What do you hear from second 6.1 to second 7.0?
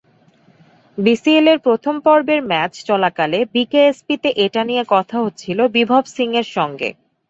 সিংয়ের সঙ্গে।